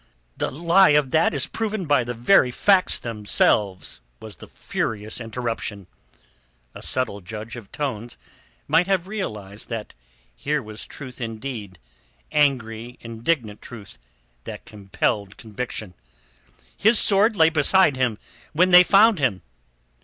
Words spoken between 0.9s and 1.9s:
of that is proven